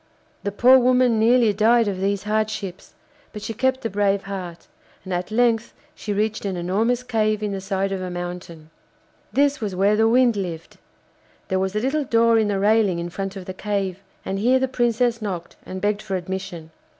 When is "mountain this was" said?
8.09-9.75